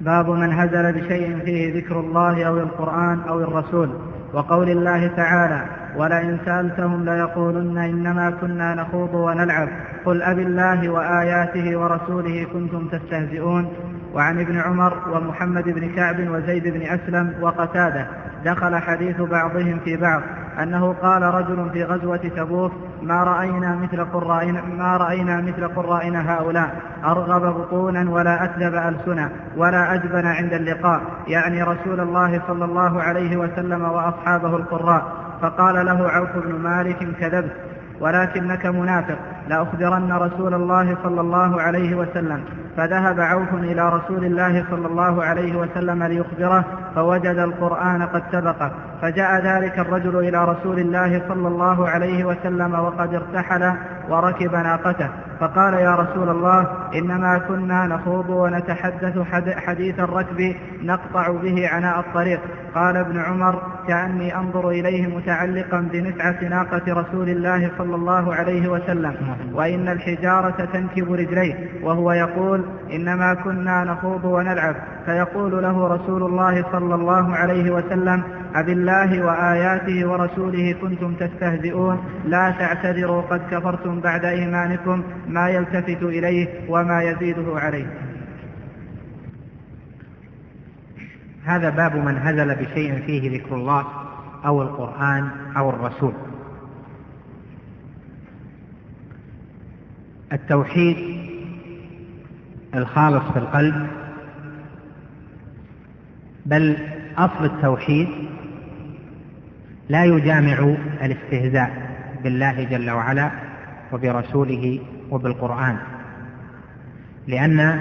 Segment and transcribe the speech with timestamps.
[0.00, 3.90] باب من هزل بشيء فيه ذكر الله أو القرآن أو الرسول
[4.32, 5.64] وقول الله تعالى
[5.96, 9.68] ولئن سألتهم ليقولن إنما كنا نخوض ونلعب
[10.04, 13.68] قل أب الله وآياته ورسوله كنتم تستهزئون.
[14.14, 18.06] وعن ابن عمر ومحمد بن كعب وزيد بن أسلم وقتادة
[18.44, 20.22] دخل حديث بعضهم في بعض
[20.62, 22.72] أنه قال رجل في غزوة تبوك
[23.02, 29.94] ما رأينا مثل قرائنا ما رأينا مثل قرائنا هؤلاء أرغب بطونا ولا أكذب ألسنا ولا
[29.94, 31.00] أجبن عند اللقاء.
[31.26, 35.12] يعني رسول الله صلى الله عليه وسلم وأصحابه القراء.
[35.42, 37.69] فقال له عوف بن مالك كذبت.
[38.00, 39.18] ولكنك منافق.
[39.48, 42.44] لأخبرن رسول الله صلى الله عليه وسلم.
[42.76, 48.70] فذهب عوف إلى رسول الله صلى الله عليه وسلم ليخبره فوجد القرآن قد سبقه.
[49.02, 53.72] فجاء ذلك الرجل إلى رسول الله صلى الله عليه وسلم وقد ارتحل
[54.08, 55.08] وركب ناقته.
[55.40, 59.18] فقال يا رسول الله إنما كنا نخوض ونتحدث
[59.56, 62.40] حديث الركب نقطع به عناء الطريق.
[62.74, 69.14] قال ابن عمر كأني أنظر إليه متعلقا بنفعة ناقة رسول الله صلى الله عليه وسلم
[69.54, 74.74] وإن الحجارة تنكب رجليه وهو يقول إنما كنا نخوض ونلعب.
[75.06, 78.22] فيقول له رسول الله صلى الله عليه وسلم
[78.54, 82.04] أبالله وآياته ورسوله كنتم تستهزئون.
[82.24, 85.04] لا تعتذروا قد كفرتم بعد إيمانكم.
[85.28, 87.86] ما يلتفت إليه وما يزيده عليه.
[91.44, 93.86] هذا باب من هزل بشيء فيه ذكر الله
[94.46, 96.12] أو القرآن أو الرسول.
[100.32, 100.96] التوحيد
[102.74, 103.86] الخالص في القلب
[106.46, 106.76] بل
[107.18, 108.08] أصل التوحيد
[109.90, 111.70] لا يجامع الاستهزاء
[112.22, 113.30] بالله جل وعلا
[113.92, 115.76] وبرسوله وبالقرآن
[117.26, 117.80] لأن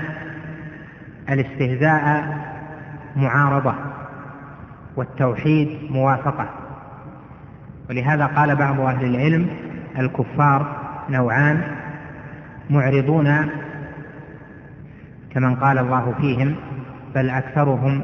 [1.30, 2.38] الاستهزاء
[3.16, 3.76] معارضة
[4.96, 6.50] والتوحيد موافقة.
[7.90, 9.50] ولهذا قال بعض أهل العلم
[10.00, 10.78] الكفار
[11.10, 11.62] نوعان
[12.70, 13.50] معرضون
[15.32, 16.56] كمن قال الله فيهم
[17.16, 18.02] بل أكثرهم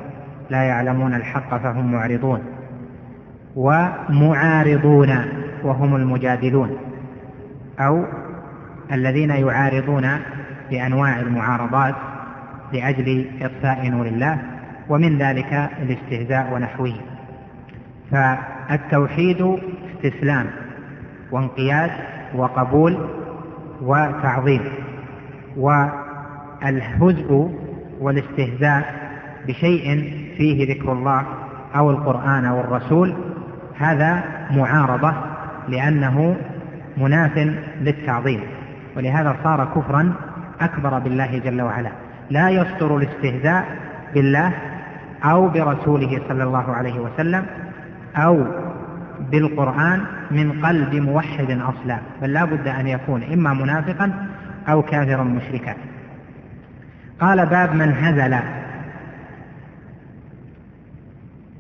[0.49, 2.54] لا يعلمون الحق فهم معرضون.
[3.55, 5.09] ومعارضون
[5.63, 6.77] وهم المجادلون
[7.79, 8.05] أو
[8.91, 10.09] الذين يعارضون
[10.69, 11.95] بأنواع المعارضات
[12.73, 14.37] لأجل إطفاء نور الله
[14.89, 16.93] ومن ذلك الاستهزاء ونحوه.
[18.11, 19.57] فالتوحيد
[19.95, 20.45] استسلام
[21.31, 21.91] وانقياد
[22.35, 23.09] وقبول
[23.81, 24.61] وتعظيم
[25.57, 27.49] والهزء
[27.99, 28.95] والاستهزاء
[29.47, 31.25] بشيء فيه ذكر الله
[31.75, 33.15] أو القرآن أو الرسول
[33.79, 35.13] هذا معارضة
[35.69, 36.37] لأنه
[36.97, 37.37] مناف
[37.81, 38.41] للتعظيم
[38.97, 40.13] ولهذا صار كفرا
[40.61, 41.89] أكبر بالله جل وعلا.
[42.29, 43.65] لا يصدر الاستهزاء
[44.13, 44.51] بالله
[45.23, 47.45] أو برسوله صلى الله عليه وسلم
[48.15, 48.45] أو
[49.31, 54.27] بالقرآن من قلب موحد أصلا بل لا بد أن يكون إما منافقا
[54.69, 55.75] أو كافرا مشركا.
[57.19, 58.39] قال باب من هزل.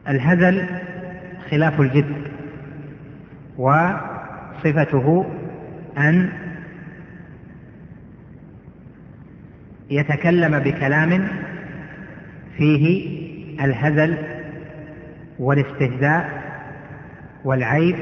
[0.09, 0.65] الهزل
[1.51, 2.15] خلاف الجد
[3.57, 5.25] وصفته
[5.97, 6.29] أن
[9.89, 11.27] يتكلم بكلام
[12.57, 13.15] فيه
[13.65, 14.17] الهزل
[15.39, 16.43] والاستهزاء
[17.45, 17.95] والعيب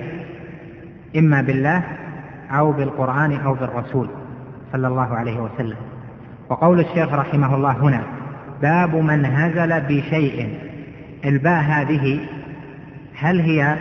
[1.17, 1.83] إما بالله
[2.51, 4.09] أو بالقرآن أو بالرسول
[4.71, 5.77] صلى الله عليه وسلم.
[6.49, 8.03] وقول الشيخ رحمه الله هنا
[8.61, 10.59] باب من هزل بشيء
[11.25, 12.19] الباء هذه
[13.23, 13.77] هل هي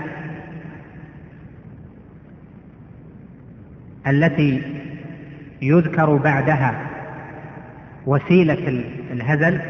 [4.06, 4.62] التي
[5.62, 6.74] يذكر بعدها
[8.06, 9.60] وسيلة الهزل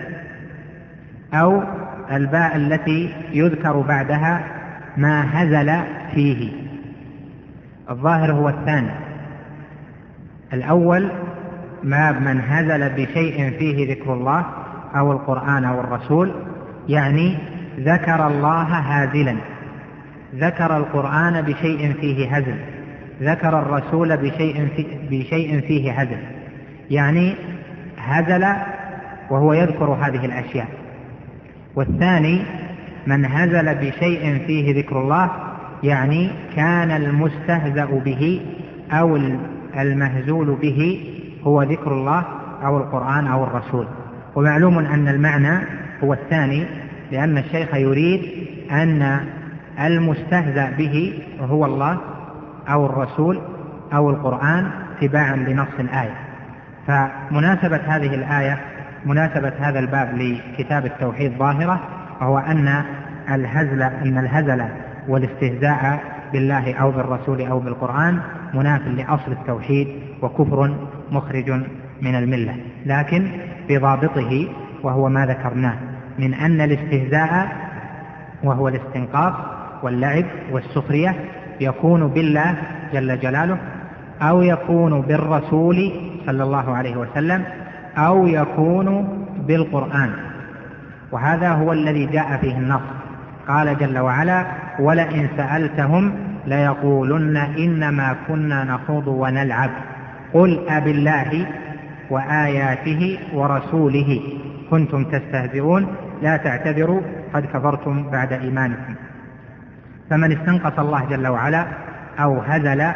[1.34, 1.62] أو
[2.10, 4.44] الباء التي يذكر بعدها
[4.96, 5.84] ما هزل
[6.14, 6.52] فيه؟
[7.90, 8.90] الظاهر هو الثاني.
[10.52, 11.10] الأول
[11.82, 14.46] ما من هزل بشيء فيه ذكر الله
[14.96, 16.34] أو القرآن أو الرسول
[16.88, 17.38] يعني
[17.78, 19.51] ذكر الله هازلا.
[20.34, 22.56] ذكر القرآن بشيء فيه هزل.
[23.22, 26.18] ذكر الرسول بشيء, في بشيء فيه هزل.
[26.90, 27.34] يعني
[27.98, 28.46] هزل
[29.30, 30.68] وهو يذكر هذه الأشياء.
[31.76, 32.42] والثاني
[33.06, 35.30] من هزل بشيء فيه ذكر الله
[35.82, 38.40] يعني كان المستهزأ به
[38.92, 39.18] أو
[39.78, 41.08] المهزول به
[41.44, 42.24] هو ذكر الله
[42.64, 43.86] أو القرآن أو الرسول.
[44.34, 45.66] ومعلوم أن المعنى
[46.04, 46.64] هو الثاني
[47.12, 48.22] لأن الشيخ يريد
[48.70, 49.20] أن
[49.80, 51.98] المستهزأ به هو الله
[52.68, 53.40] أو الرسول
[53.94, 54.70] أو القرآن
[55.00, 56.14] تباعا لنص الآية.
[56.86, 58.58] فمناسبة هذه الآية
[59.06, 61.80] مناسبة هذا الباب لكتاب التوحيد ظاهرة
[62.20, 62.84] وهو أن
[63.30, 64.64] الهزل أن الهزل
[65.08, 66.00] والاستهزاء
[66.32, 68.20] بالله أو بالرسول أو بالقرآن
[68.54, 69.88] مناف لأصل التوحيد
[70.22, 70.76] وكفر
[71.10, 71.50] مخرج
[72.02, 72.56] من الملة.
[72.86, 73.30] لكن
[73.68, 74.48] بضابطه
[74.82, 75.74] وهو ما ذكرناه
[76.18, 77.48] من أن الاستهزاء
[78.42, 79.34] وهو الاستنقاص
[79.82, 81.14] واللعب والسخرية
[81.60, 82.54] يكون بالله
[82.92, 83.58] جل جلاله
[84.22, 85.92] أو يكون بالرسول
[86.26, 87.44] صلى الله عليه وسلم
[87.96, 90.10] أو يكون بالقرآن.
[91.12, 92.80] وهذا هو الذي جاء فيه النص.
[93.48, 94.46] قال جل وعلا
[94.80, 96.12] ولئن سألتهم
[96.46, 99.70] ليقولن إنما كنا نخوض ونلعب
[100.32, 101.46] قل أبالله
[102.10, 104.20] وآياته ورسوله.
[104.70, 105.86] كنتم تستهزئون
[106.22, 107.00] لا تعتذروا
[107.34, 108.94] قد كفرتم بعد إيمانكم.
[110.10, 111.66] فمن استنقص الله جل وعلا
[112.18, 112.92] أو هزل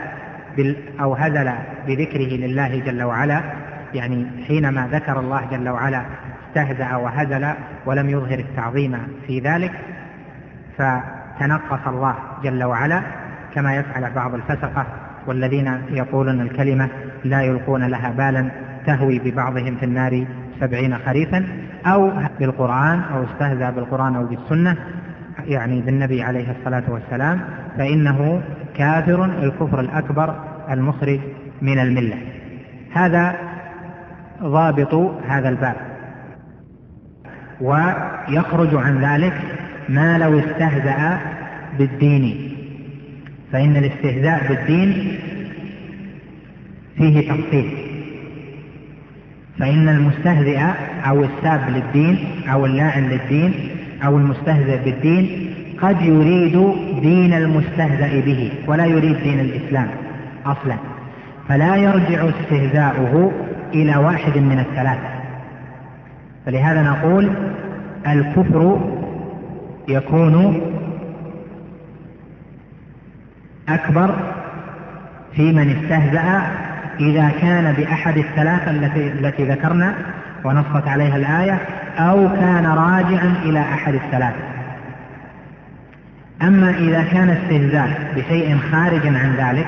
[1.00, 1.52] أو هزل
[1.86, 3.42] بذكره لله جل وعلا
[3.94, 6.02] يعني حينما ذكر الله جل وعلا
[6.48, 7.48] استهزأ وهزل
[7.86, 9.72] ولم يظهر التعظيم في ذلك
[10.78, 13.02] فتنقص الله جل وعلا
[13.54, 14.86] كما يفعل بعض الفسقة
[15.26, 16.88] والذين يقولون الكلمة
[17.24, 18.50] لا يلقون لها بالا
[18.86, 20.26] تهوي ببعضهم في النار
[20.60, 21.46] سبعين خريفا
[21.86, 24.76] أو بالقرآن أو استهزأ بالقرآن أو بالسنة
[25.44, 27.40] يعني بالنبي عليه الصلاة والسلام
[27.78, 28.42] فإنه
[28.76, 30.34] كافر الكفر الأكبر
[30.70, 31.20] المخرج
[31.62, 32.16] من الملة.
[32.92, 33.36] هذا
[34.42, 34.94] ضابط
[35.28, 35.76] هذا الباب.
[37.60, 39.34] ويخرج عن ذلك
[39.88, 41.18] ما لو استهزأ
[41.78, 42.52] بالدين.
[43.52, 45.18] فإن الاستهزاء بالدين
[46.96, 47.70] فيه تفصيل
[49.58, 50.60] فإن المستهزئ
[51.08, 52.18] أو الساب للدين
[52.52, 59.88] أو اللاعن للدين أو المستهزئ بالدين قد يريد دين المستهزأ به ولا يريد دين الإسلام
[60.46, 60.76] أصلا.
[61.48, 63.32] فلا يرجع استهزاؤه
[63.74, 65.08] إلى واحد من الثلاثة.
[66.46, 67.30] فلهذا نقول
[68.06, 68.80] الكفر
[69.88, 70.60] يكون
[73.68, 74.14] أكبر
[75.36, 76.42] في من استهزأ
[77.00, 79.94] إذا كان بأحد الثلاثة التي, التي ذكرنا
[80.44, 81.58] ونصت عليها الآية
[81.98, 84.56] أو كان راجعا إلى أحد الثلاثة.
[86.42, 89.66] أما إذا كان استهزاء بشيء خارج عن ذلك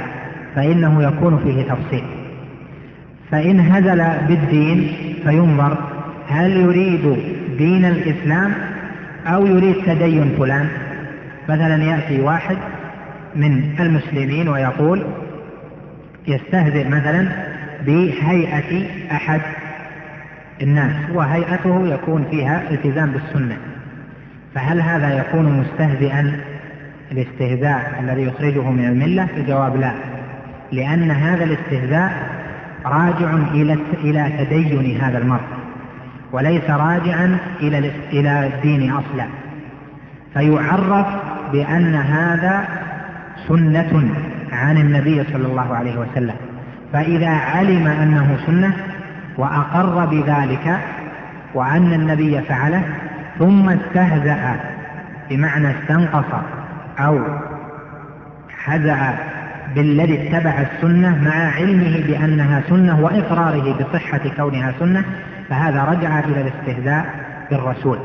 [0.54, 2.04] فإنه يكون فيه تفصيل.
[3.30, 4.92] فإن هزل بالدين
[5.24, 5.78] فينظر
[6.28, 7.16] هل يريد
[7.58, 8.54] دين الإسلام
[9.26, 10.68] أو يريد تدين فلان.
[11.48, 12.56] مثلا يأتي واحد
[13.36, 15.06] من المسلمين ويقول
[16.28, 17.28] يستهزئ مثلا
[17.86, 19.40] بهيئة أحد
[20.62, 23.56] الناس وهيئته يكون فيها التزام بالسنة.
[24.54, 26.40] فهل هذا يكون مستهزئا
[27.12, 29.92] الاستهزاء الذي يخرجه من الملة؟ الجواب لا
[30.72, 32.12] لأن هذا الاستهزاء
[32.84, 35.44] راجع إلى إلى تدين هذا المرء
[36.32, 39.26] وليس راجعا إلى إلى الدين أصلا.
[40.34, 41.06] فيعرف
[41.52, 42.68] بأن هذا
[43.48, 44.10] سنة
[44.52, 46.34] عن النبي صلى الله عليه وسلم.
[46.92, 48.72] فإذا علم أنه سنة
[49.38, 50.78] وأقر بذلك
[51.54, 52.82] وأن النبي فعله
[53.38, 54.60] ثم استهزأ
[55.30, 56.34] بمعنى استنقص
[56.98, 57.20] أو
[58.58, 59.18] حزأ
[59.74, 65.04] بالذي اتبع السنة مع علمه بأنها سنة وإقراره بصحة كونها سنة
[65.48, 67.06] فهذا رجع إلى الاستهزاء
[67.50, 67.98] بالرسول.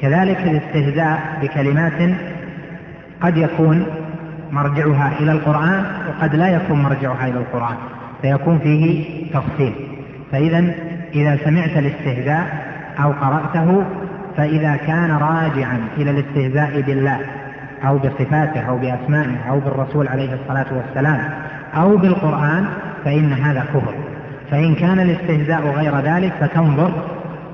[0.00, 2.16] كذلك الاستهزاء بكلمات
[3.20, 3.86] قد يكون
[4.50, 7.76] مرجعها إلى القرآن وقد لا يكون مرجعها إلى القرآن
[8.22, 9.87] فيكون فيه تفصيل.
[10.32, 10.64] فإذا
[11.14, 12.46] إذا سمعت الاستهزاء
[13.02, 13.84] أو قرأته
[14.36, 17.20] فإذا كان راجعا إلى الاستهزاء بالله
[17.84, 21.20] أو بصفاته أو بأسمائه أو بالرسول عليه الصلاة والسلام
[21.74, 22.66] أو بالقرآن
[23.04, 23.94] فإن هذا كفر.
[24.50, 26.92] فإن كان الاستهزاء غير ذلك فتنظر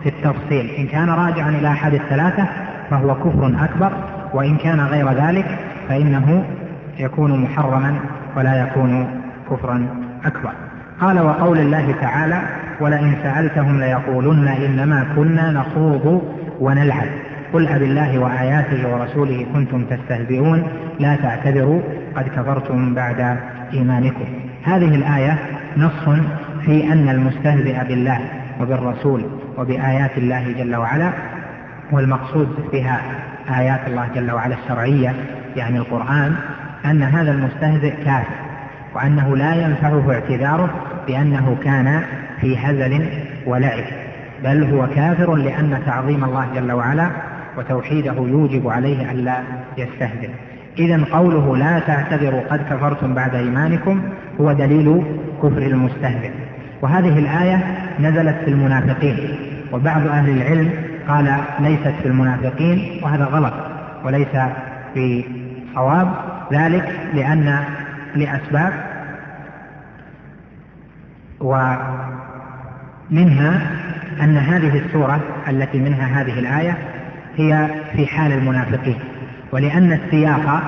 [0.03, 0.71] في التفصيل.
[0.79, 2.47] إن كان راجعا إلى أحد الثلاثة
[2.91, 3.93] فهو كفر أكبر
[4.33, 6.45] وإن كان غير ذلك فإنه
[6.99, 7.95] يكون محرما
[8.37, 9.07] ولا يكون
[9.51, 9.87] كفرا
[10.25, 10.53] أكبر.
[11.01, 12.43] قال وقول الله تعالى
[12.81, 16.23] ولئن سألتهم ليقولن إنما كنا نخوض
[16.61, 17.09] ونلعب.
[17.53, 20.63] قل أب الله وآياته ورسوله كنتم تستهزئون.
[21.01, 21.81] لا تعتذروا
[22.17, 23.37] قد كفرتم بعد
[23.73, 24.25] إيمانكم.
[24.65, 25.39] هذه الآية
[25.77, 26.09] نص
[26.65, 28.21] في أن المستهزئ بالله
[28.61, 29.25] وبالرسول
[29.59, 31.13] وبآيات الله جل وعلا
[31.93, 33.01] والمقصود بها
[33.59, 35.15] آيات الله جل وعلا الشرعية
[35.57, 36.35] يعني القرآن
[36.85, 38.35] أن هذا المستهزئ كافر
[38.95, 40.71] وأنه لا ينفعه اعتذاره
[41.07, 42.03] بأنه كان
[42.41, 43.09] في هزل
[43.47, 43.85] ولعب
[44.45, 47.11] بل هو كافر لأن تعظيم الله جل وعلا
[47.59, 49.37] وتوحيده يوجب عليه ألا
[49.79, 50.31] يستهزئ.
[50.79, 54.03] إذا قوله لا تعتذروا قد كفرتم بعد إيمانكم
[54.41, 55.03] هو دليل
[55.43, 56.31] كفر المستهزئ.
[56.83, 57.65] وهذه الآية
[58.01, 59.17] نزلت في المنافقين
[59.73, 60.71] وبعض أهل العلم
[61.09, 63.55] قال ليست في المنافقين وهذا غلط
[64.05, 64.37] وليس
[64.95, 65.25] في
[65.75, 66.09] صواب
[66.53, 67.65] ذلك لأن
[68.15, 68.73] لأسباب
[73.11, 73.71] ومنها
[74.23, 76.77] أن هذه السورة التي منها هذه الآية
[77.37, 78.99] هي في حال المنافقين
[79.53, 80.63] ولأن السياق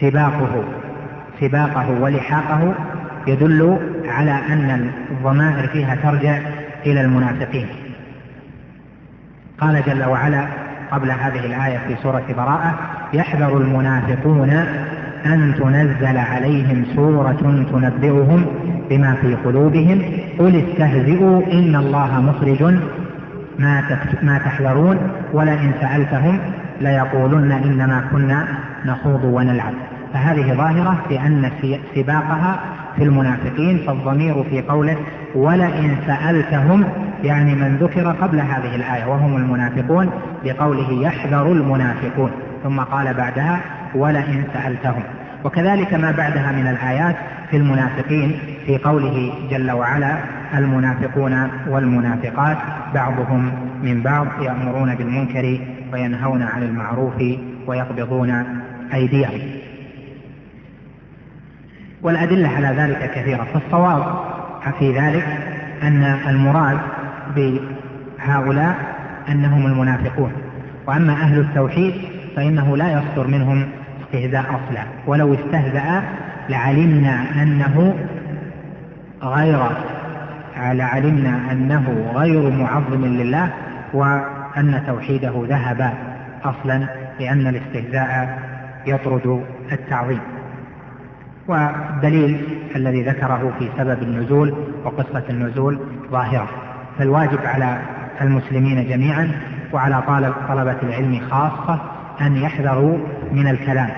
[0.00, 0.64] سباقه
[1.40, 2.74] سباقه ولحاقه
[3.26, 6.38] يدل على أن الضمائر فيها ترجع
[6.86, 7.66] إلى المنافقين.
[9.60, 10.46] قال جل وعلا
[10.90, 12.78] قبل هذه الآية في سورة براءة
[13.12, 14.50] يحذر المنافقون
[15.26, 18.46] أن تنزل عليهم سورة تنبئهم
[18.90, 20.02] بما في قلوبهم
[20.40, 22.62] قل استهزئوا إن الله مخرج.
[23.58, 23.82] ما
[24.22, 24.98] ما تحذرون
[25.32, 26.38] ولئن سألتهم
[26.80, 28.46] ليقولن إنما كنا
[28.86, 29.72] نخوض ونلعب.
[30.12, 31.50] فهذه ظاهرة بأن
[31.94, 32.60] سباقها
[32.96, 34.96] في المنافقين فالضمير في قوله
[35.34, 36.84] ولئن سألتهم
[37.24, 40.10] يعني من ذكر قبل هذه الآية وهم المنافقون
[40.44, 42.30] بقوله يحذر المنافقون.
[42.64, 43.60] ثم قال بعدها
[43.94, 45.02] ولئن سألتهم.
[45.44, 47.16] وكذلك ما بعدها من الآيات
[47.50, 50.18] في المنافقين في قوله جل وعلا
[50.54, 52.56] المنافقون والمنافقات
[52.94, 53.52] بعضهم
[53.82, 55.60] من بعض يأمرون بالمنكر
[55.92, 57.22] وينهون عن المعروف
[57.66, 58.44] ويقبضون
[58.94, 59.40] أيديهم.
[62.02, 64.04] والأدلة على ذلك كثيرة فالصواب
[64.78, 65.26] في ذلك
[65.82, 66.78] أن المراد
[67.36, 68.74] بهؤلاء
[69.28, 70.32] أنهم المنافقون
[70.86, 71.94] وأما أهل التوحيد
[72.36, 73.66] فإنه لا يصدر منهم
[74.04, 76.02] استهزاء أصلا ولو استهزأ
[76.50, 77.94] لعلمنا أنه
[79.22, 79.58] غير
[80.56, 83.52] لعلمنا أنه غير معظم لله
[83.92, 85.94] وأن توحيده ذهب
[86.44, 86.86] أصلا
[87.20, 88.38] لأن الاستهزاء
[88.86, 90.20] يطرد التعظيم.
[91.48, 94.54] والدليل الذي ذكره في سبب النزول
[94.84, 95.80] وقصة النزول
[96.10, 96.48] ظاهرة.
[96.98, 97.78] فالواجب على
[98.20, 99.32] المسلمين جميعا
[99.72, 100.02] وعلى
[100.48, 101.80] طلبة العلم خاصة
[102.20, 102.98] أن يحذروا
[103.32, 103.90] من الكلام.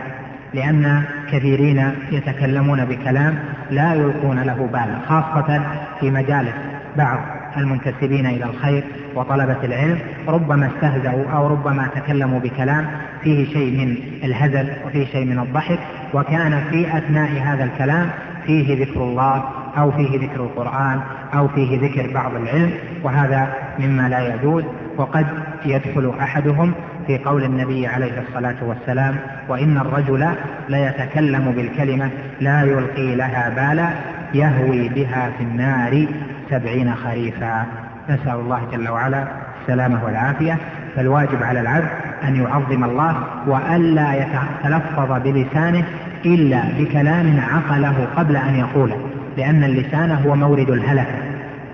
[0.54, 3.38] لأن كثيرين يتكلمون بكلام
[3.70, 5.62] لا يلقون له بالا خاصة
[6.00, 6.54] في مجالس
[6.96, 7.18] بعض
[7.56, 12.86] المنتسبين إلى الخير وطلبة العلم ربما استهزأوا أو ربما تكلموا بكلام
[13.22, 15.78] فيه شيء من الهزل وفيه شيء من الضحك
[16.14, 18.10] وكان في أثناء هذا الكلام
[18.46, 19.44] فيه ذكر الله
[19.78, 21.00] أو فيه ذكر القرآن
[21.34, 22.70] أو فيه ذكر بعض العلم
[23.02, 24.64] وهذا مما لا يجوز.
[24.96, 25.26] وقد
[25.64, 26.72] يدخل أحدهم
[27.06, 29.16] في قول النبي عليه الصلاة والسلام
[29.48, 30.28] وإن الرجل
[30.68, 33.88] ليتكلم بالكلمة لا يلقي لها بالا
[34.34, 36.06] يهوي بها في النار
[36.50, 37.66] سبعين خريفا.
[38.10, 39.24] نسأل الله جل وعلا
[39.60, 40.56] السلامة والعافية.
[40.96, 41.88] فالواجب على العبد
[42.24, 45.84] أن يعظم الله وألا يتلفظ بلسانه
[46.24, 48.96] إلا بكلام عقله قبل أن يقوله
[49.36, 51.21] لأن اللسان هو مورد الهلكة.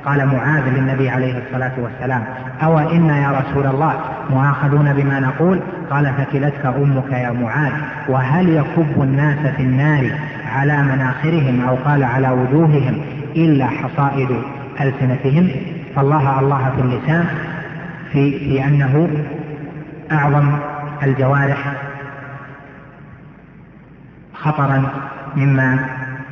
[0.09, 2.25] قال معاذ للنبي عليه الصلاة والسلام
[2.63, 4.01] أو إن يا رسول الله
[4.31, 5.61] مؤاخذون بما نقول؟
[5.91, 7.73] قال فكلتك أمك يا معاذ
[8.09, 10.11] وهل يكب الناس في النار
[10.47, 13.01] على مناخرهم أو قال على وجوههم
[13.37, 14.29] إلا حصائد
[14.81, 15.51] ألسنتهم؟
[15.97, 17.25] فالله الله في اللسان
[18.13, 19.09] في, في أنه
[20.13, 20.59] أعظم
[21.03, 21.73] الجوارح
[24.35, 24.83] خطرا
[25.37, 25.79] مما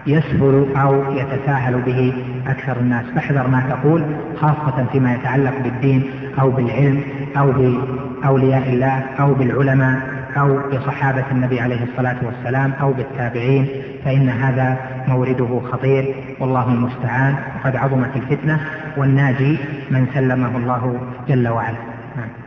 [0.07, 2.15] يسهل أو يتساهل به
[2.47, 3.07] أكثر الناس.
[3.15, 4.05] فاحذر ما تقول
[4.41, 6.11] خاصة فيما يتعلق بالدين
[6.41, 7.01] أو بالعلم
[7.37, 10.01] أو بأولياء الله أو بالعلماء
[10.37, 13.69] أو بصحابة النبي عليه الصلاة والسلام أو بالتابعين
[14.05, 14.77] فإن هذا
[15.09, 16.15] مورده خطير.
[16.41, 17.35] والله المستعان.
[17.57, 18.61] وقد عظمت الفتنة
[18.97, 19.59] والناجي
[19.91, 21.79] من سلمه الله جل وعلا.
[22.17, 22.46] نعم.